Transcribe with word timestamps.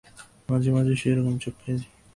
মাঝে 0.49 0.69
মাঝে 0.75 0.93
সে 1.01 1.07
এরকম 1.11 1.35
চুপ 1.41 1.55
করে 1.59 1.73
যায়। 1.79 1.91